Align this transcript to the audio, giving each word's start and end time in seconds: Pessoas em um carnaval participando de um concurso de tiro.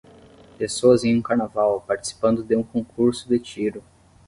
Pessoas 0.57 1.03
em 1.03 1.15
um 1.15 1.21
carnaval 1.21 1.79
participando 1.81 2.43
de 2.43 2.55
um 2.55 2.63
concurso 2.63 3.29
de 3.29 3.37
tiro. 3.37 3.83